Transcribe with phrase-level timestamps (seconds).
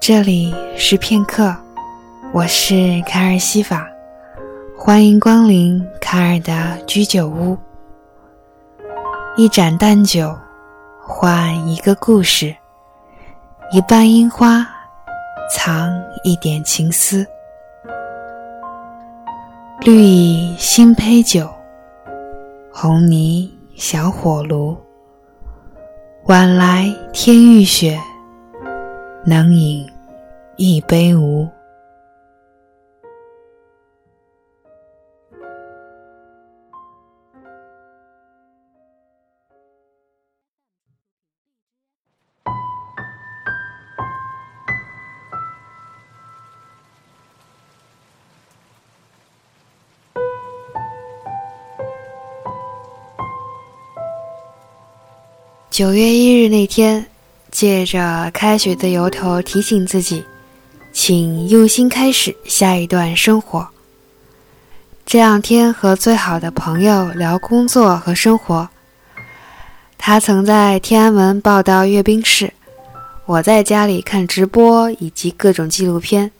[0.00, 1.54] 这里是片刻，
[2.32, 3.86] 我是卡尔西法，
[4.74, 7.54] 欢迎光临卡尔的居酒屋。
[9.36, 10.34] 一盏淡酒，
[11.02, 12.50] 换一个故事；
[13.72, 14.66] 一瓣樱花，
[15.54, 15.92] 藏
[16.24, 17.26] 一点情思。
[19.82, 21.46] 绿蚁新醅酒，
[22.72, 24.74] 红泥小火炉。
[26.24, 28.00] 晚来天欲雪，
[29.24, 29.86] 能饮
[30.56, 31.46] 一杯无？
[55.70, 57.06] 九月一日那天，
[57.60, 60.24] 借着开学的由头提醒自己，
[60.94, 63.68] 请用心开始下一段生活。
[65.04, 68.66] 这两天和最好的朋友聊工作和生活，
[69.98, 72.50] 他曾在天安门报道阅兵式，
[73.26, 76.30] 我在家里看直播以及各种纪录片。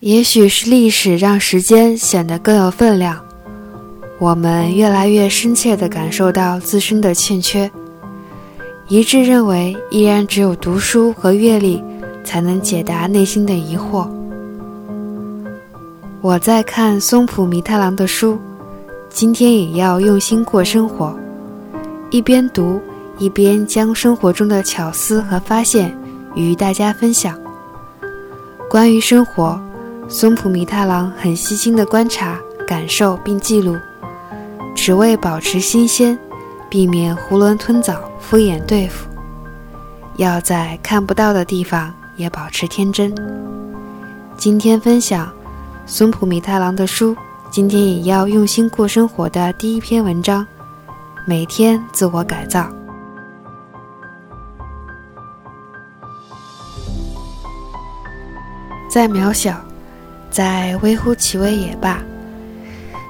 [0.00, 3.24] 也许是历史让时间显得更有分量，
[4.18, 7.70] 我们越来越深切地感受到自身的欠缺。
[8.88, 11.82] 一致认为，依然只有读书和阅历，
[12.24, 14.06] 才能解答内心的疑惑。
[16.20, 18.38] 我在看松浦弥太郎的书，
[19.08, 21.16] 今天也要用心过生活。
[22.10, 22.80] 一边读，
[23.18, 25.96] 一边将生活中的巧思和发现
[26.34, 27.38] 与大家分享。
[28.68, 29.58] 关于生活，
[30.08, 33.76] 松浦弥太郎很细心地观察、感受并记录，
[34.74, 36.18] 只为保持新鲜，
[36.72, 38.10] 避免囫囵吞枣。
[38.18, 39.06] 敷衍对付，
[40.16, 43.14] 要在看不到的地方也保持天真。
[44.38, 45.30] 今天分享
[45.84, 47.14] 松浦弥太郎的书，
[47.50, 50.46] 今天也要用心过生活的第一篇文章，
[51.26, 52.66] 每天自我改造。
[58.88, 59.60] 再渺小，
[60.30, 61.98] 再微乎其微也罢，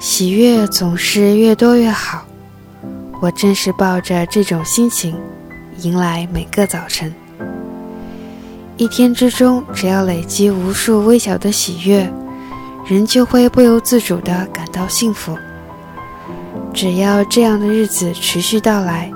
[0.00, 2.23] 喜悦总是越多越好。
[3.20, 5.16] 我正是抱着这种心情，
[5.78, 7.14] 迎来每个早晨。
[8.76, 12.12] 一天之中，只要累积无数微小的喜悦，
[12.86, 15.38] 人就会不由自主地感到幸福。
[16.72, 19.10] 只要这样的日子持续到来，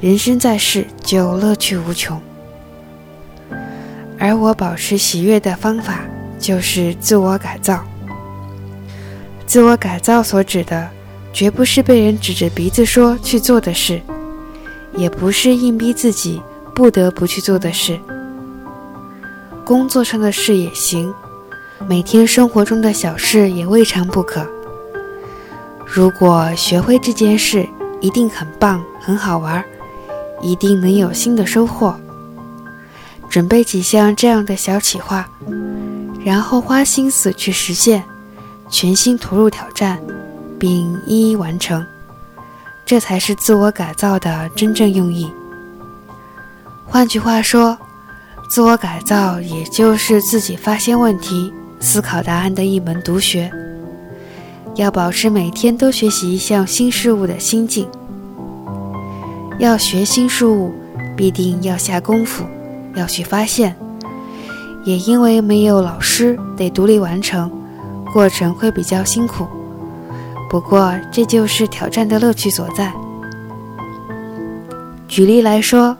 [0.00, 2.20] 人生在世就乐趣无穷。
[4.18, 6.00] 而我保持喜悦的方法，
[6.38, 7.82] 就是自我改造。
[9.46, 10.88] 自我改造所指的。
[11.34, 14.00] 绝不是被人指着鼻子说去做的事，
[14.96, 16.40] 也不是硬逼自己
[16.72, 17.98] 不得不去做的事。
[19.64, 21.12] 工作上的事也行，
[21.88, 24.46] 每天生活中的小事也未尝不可。
[25.84, 27.66] 如果学会这件事，
[28.00, 29.64] 一定很棒，很好玩，
[30.40, 31.96] 一定能有新的收获。
[33.28, 35.28] 准备几项这样的小企划，
[36.24, 38.04] 然后花心思去实现，
[38.70, 40.00] 全心投入挑战。
[40.64, 41.84] 并一一完成，
[42.86, 45.30] 这才是自我改造的真正用意。
[46.86, 47.76] 换句话说，
[48.48, 53.52] 自我改造也就是自己发现问题、思考答案的一门独学。
[54.74, 57.86] 要保持每天都学习一项新事物的心境。
[59.58, 60.72] 要学新事物，
[61.14, 62.42] 必定要下功夫，
[62.94, 63.76] 要去发现。
[64.82, 67.50] 也因为没有老师，得独立完成，
[68.14, 69.46] 过程会比较辛苦。
[70.48, 72.92] 不过，这就是挑战的乐趣所在。
[75.08, 75.96] 举例来说，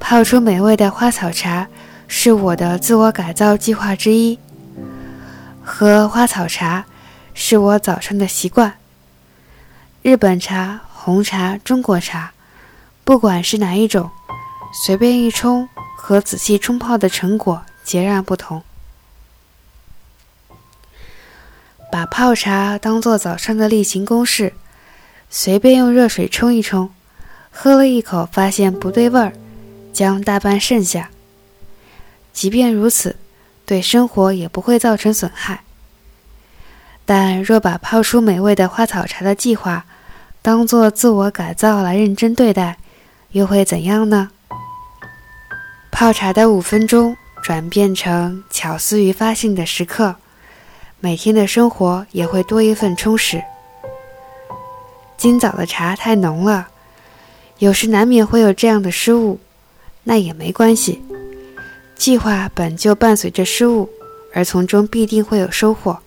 [0.00, 1.66] 泡出美味的花草茶
[2.06, 4.38] 是我的自我改造计划之一。
[5.62, 6.86] 喝花草茶
[7.34, 8.72] 是我早上的习惯。
[10.00, 12.32] 日本茶、红茶、中国茶，
[13.04, 14.10] 不管是哪一种，
[14.84, 18.62] 随便一冲和仔细冲泡的成果截然不同。
[21.90, 24.52] 把泡茶当做早上的例行公事，
[25.30, 26.90] 随便用热水冲一冲，
[27.50, 29.32] 喝了一口发现不对味儿，
[29.92, 31.10] 将大半剩下。
[32.32, 33.16] 即便如此，
[33.64, 35.60] 对生活也不会造成损害。
[37.06, 39.86] 但若把泡出美味的花草茶的计划
[40.42, 42.76] 当做自我改造来认真对待，
[43.30, 44.28] 又会怎样呢？
[45.90, 50.16] 泡茶的五分钟转变成巧思与发现的时刻。
[51.00, 53.40] 每天的生活也会多一份充实。
[55.16, 56.68] 今早的茶太浓了，
[57.58, 59.38] 有时难免会有这样的失误，
[60.02, 61.00] 那也没关系。
[61.96, 63.88] 计划本就伴随着失误，
[64.34, 66.00] 而从中必定会有收获。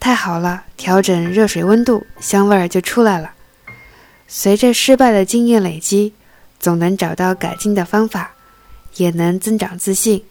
[0.00, 3.32] 太好了，调整热水温度，香味儿就出来了。
[4.26, 6.14] 随着失败的经验累积，
[6.58, 8.32] 总能找到改进的方法，
[8.96, 10.24] 也能增长自信。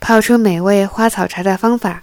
[0.00, 2.02] 泡出美味花草茶的方法，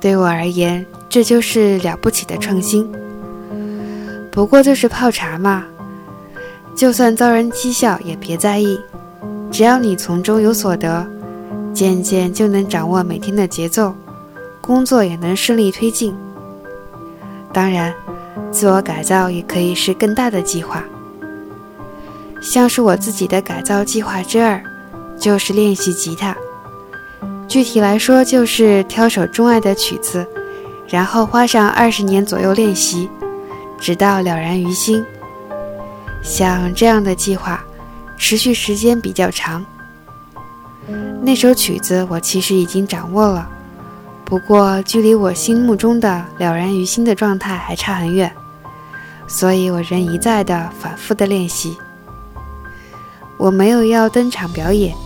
[0.00, 2.90] 对我而言，这就是了不起的创新。
[4.30, 5.64] 不过就是泡茶嘛，
[6.74, 8.80] 就算遭人讥笑也别在意，
[9.50, 11.06] 只要你从中有所得，
[11.74, 13.94] 渐渐就能掌握每天的节奏。
[14.60, 16.14] 工作也能顺利推进。
[17.52, 17.92] 当然，
[18.52, 20.84] 自我改造也可以是更大的计划。
[22.40, 24.62] 像是我自己的改造计划之二，
[25.18, 26.36] 就是练习吉他。
[27.52, 30.26] 具体来说，就是挑首钟爱的曲子，
[30.88, 33.10] 然后花上二十年左右练习，
[33.78, 35.04] 直到了然于心。
[36.22, 37.62] 像这样的计划，
[38.16, 39.62] 持续时间比较长。
[41.20, 43.46] 那首曲子我其实已经掌握了。
[44.24, 48.32] 不过，距离我心目中的了然于心的状态还差很远，
[49.28, 51.76] 所以我仍一再的反复的练习。
[53.36, 54.96] 我没有要登场表演，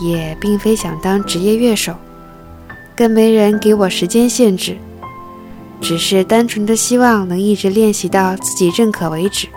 [0.00, 1.94] 也并非想当职业乐手，
[2.96, 4.76] 更没人给我时间限制，
[5.80, 9.48] 只是单纯的希望能一直练习到自己认可为止。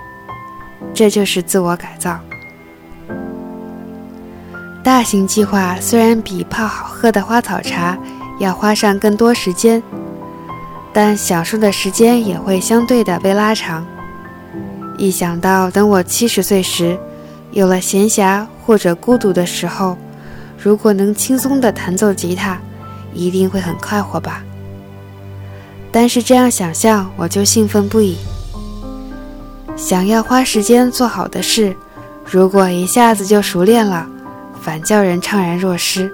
[0.94, 2.20] 这就是自我改造。
[4.84, 7.98] 大型计划虽然比泡好喝的花草茶。
[8.40, 9.82] 要花上更多时间，
[10.94, 13.84] 但享受的时间也会相对的被拉长。
[14.96, 16.96] 一想到等我七十岁时，
[17.50, 19.98] 有了闲暇或者孤独的时候，
[20.58, 22.60] 如果能轻松的弹奏吉他，
[23.14, 24.44] 一定会很快活吧。
[25.92, 28.18] 但是这样想象，我就兴奋不已。
[29.76, 31.76] 想要花时间做好的事，
[32.26, 34.08] 如果一下子就熟练了，
[34.62, 36.12] 反叫人怅然若失。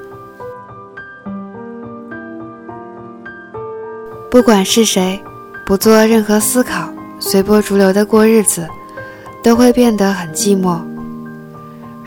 [4.29, 5.21] 不管是谁，
[5.65, 6.89] 不做任何思考，
[7.19, 8.67] 随波逐流的过日子，
[9.41, 10.81] 都会变得很寂寞。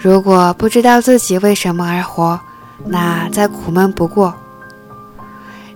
[0.06, 2.38] 如果不知道自己为什么而活，
[2.84, 4.32] 那再苦闷不过。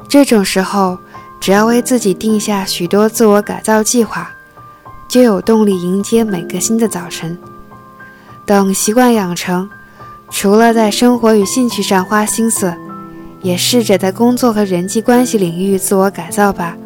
[0.09, 0.97] 这种时候，
[1.41, 4.31] 只要为自己定下许多自我改造计划，
[5.09, 7.37] 就有动力迎接每个新的早晨。
[8.47, 9.69] 等习惯养成，
[10.31, 12.73] 除了在生活与兴趣上花心思。
[13.43, 16.77] 也试着在工作和人际关系领域自我改造吧。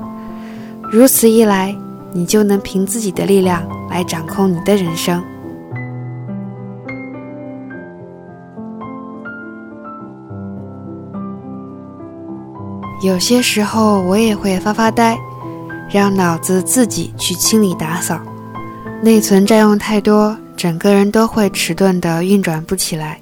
[0.91, 1.77] 如此一来，
[2.13, 5.23] 你就能凭自己的力量来掌控你的人生。
[13.05, 15.15] 有些时候，我也会发发呆，
[15.91, 18.19] 让脑子自己去清理打扫。
[19.03, 23.21] 内存占用太多，整个人都会迟钝的运转不起来。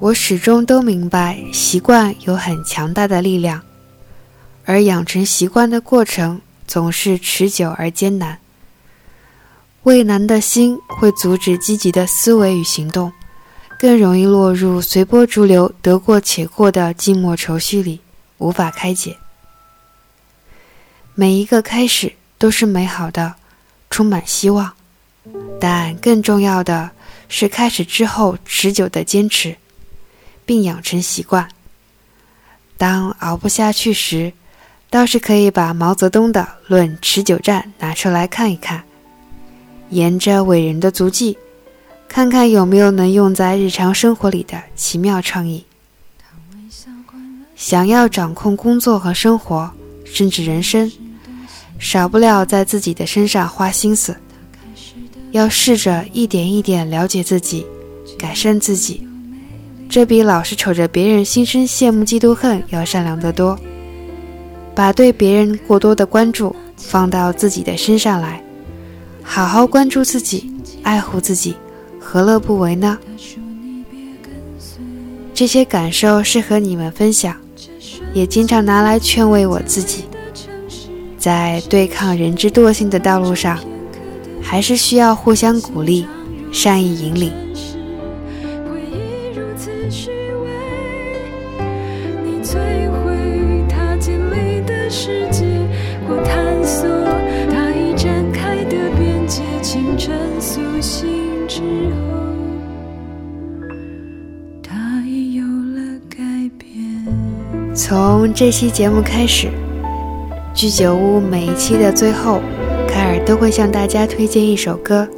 [0.00, 3.62] 我始终都明白，习惯有很强大的力量，
[4.64, 8.36] 而养成习惯的过程总是持久而艰难。
[9.84, 13.12] 畏难的心会阻止积极的思维与行动，
[13.78, 18.00] 更容易落入随波逐流、得过且过的寂寞愁绪里，
[18.42, 19.16] 无法开解。
[21.14, 23.34] 每一个开始都是美好的，
[23.88, 24.72] 充满希望，
[25.60, 26.90] 但更重要的
[27.28, 29.56] 是开始之后持久的坚持。
[30.44, 31.48] 并养成习惯。
[32.76, 34.32] 当熬不下去时，
[34.90, 38.82] 倒是可以把毛泽东的《论持久战》拿出来看一看，
[39.90, 41.38] 沿着伟人的足迹，
[42.08, 45.64] 看看有没有能用在日常生活里的奇妙创意。
[47.62, 49.70] 想要掌控工作和生活，
[50.04, 50.90] 甚至人生，
[51.78, 54.16] 少不了在自己的身上花心思，
[55.30, 57.64] 要试着一点一点了解自己，
[58.18, 59.06] 改善自己。
[59.88, 63.56] 这比老是瞅着别人心生羡慕、嫉妒、恨要善良得多。
[64.74, 68.42] 把对别人过多的关注放到自己的身上来，
[69.22, 70.52] 好好关注自己，
[70.82, 71.54] 爱护自己，
[72.00, 72.98] 何乐不为呢？
[75.32, 77.36] 这些感受是和你们分享，
[78.14, 80.04] 也经常拿来劝慰我自己。
[81.18, 83.58] 在对抗人之惰性的道路上，
[84.42, 86.06] 还是需要互相鼓励，
[86.52, 87.41] 善意引领。
[107.74, 109.48] 从这期节目开始，
[110.52, 112.42] 居酒屋每一期的最后，
[112.86, 115.08] 凯尔都会向大家推荐一首歌。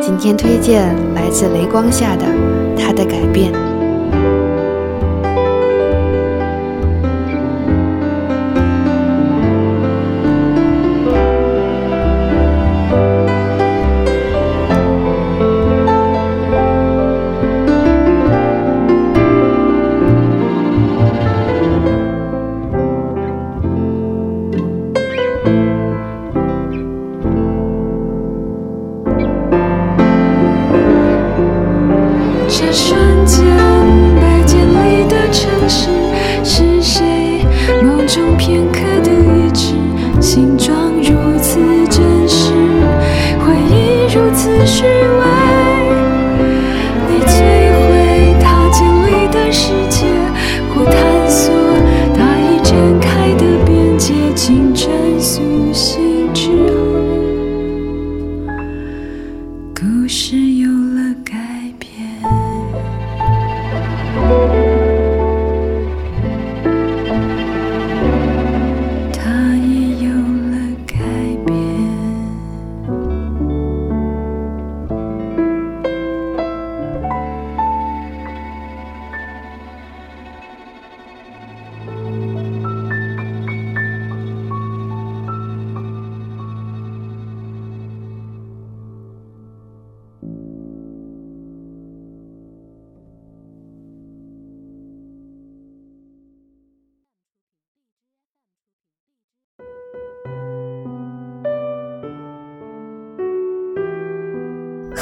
[0.00, 2.24] 今天推荐来自雷光下的
[2.78, 3.17] 《他的感
[38.08, 39.74] 中片刻的意志
[40.18, 41.60] 形状如此
[41.90, 42.54] 真实
[43.38, 45.37] 回忆如此虚伪。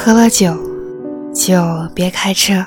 [0.07, 0.57] 喝了酒，
[1.35, 1.61] 就
[1.93, 2.65] 别开车。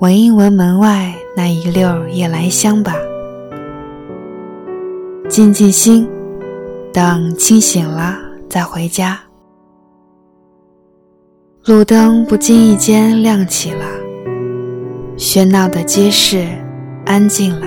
[0.00, 2.96] 闻一闻门外那一溜夜来香吧。
[5.28, 6.08] 静静心，
[6.92, 8.18] 等清醒了
[8.50, 9.16] 再回家。
[11.66, 13.84] 路灯不经意间亮起了，
[15.16, 16.48] 喧闹的街市
[17.04, 17.66] 安静了，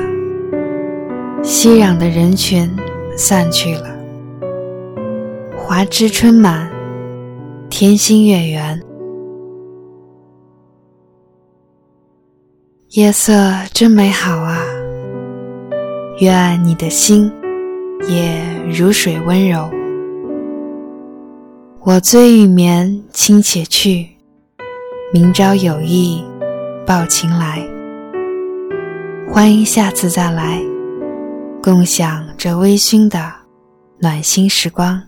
[1.42, 2.70] 熙攘的人群
[3.16, 3.90] 散去了，
[5.56, 6.70] 华枝春满。
[7.70, 8.82] 天心月圆，
[12.90, 13.34] 夜色
[13.74, 14.60] 真美好啊！
[16.20, 17.32] 愿你的心
[18.08, 19.70] 也如水温柔。
[21.82, 24.10] 我醉欲眠，卿且去。
[25.14, 26.24] 明朝有意
[26.86, 27.66] 抱琴来。
[29.32, 30.62] 欢迎下次再来，
[31.64, 33.32] 共享这微醺的
[34.00, 35.02] 暖心时光。